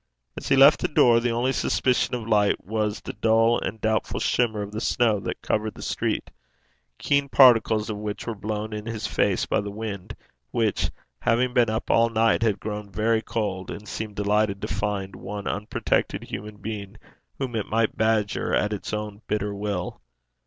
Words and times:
As 0.35 0.47
he 0.49 0.55
left 0.55 0.79
the 0.79 0.87
door, 0.87 1.19
the 1.19 1.29
only 1.29 1.51
suspicion 1.53 2.15
of 2.15 2.27
light 2.27 2.65
was 2.65 3.01
the 3.01 3.13
dull 3.13 3.59
and 3.59 3.79
doubtful 3.79 4.19
shimmer 4.19 4.63
of 4.63 4.71
the 4.71 4.81
snow 4.81 5.19
that 5.19 5.43
covered 5.43 5.75
the 5.75 5.83
street, 5.83 6.31
keen 6.97 7.29
particles 7.29 7.87
of 7.87 7.97
which 7.97 8.25
were 8.25 8.33
blown 8.33 8.73
in 8.73 8.87
his 8.87 9.05
face 9.05 9.45
by 9.45 9.61
the 9.61 9.69
wind, 9.69 10.15
which, 10.49 10.89
having 11.19 11.53
been 11.53 11.69
up 11.69 11.91
all 11.91 12.09
night, 12.09 12.41
had 12.41 12.59
grown 12.59 12.91
very 12.91 13.21
cold, 13.21 13.69
and 13.69 13.87
seemed 13.87 14.15
delighted 14.15 14.59
to 14.63 14.67
find 14.67 15.15
one 15.15 15.45
unprotected 15.45 16.23
human 16.23 16.57
being 16.57 16.97
whom 17.37 17.55
it 17.55 17.67
might 17.67 17.95
badger 17.95 18.55
at 18.55 18.73
its 18.73 18.93
own 18.93 19.21
bitter 19.27 19.53
will. 19.53 20.01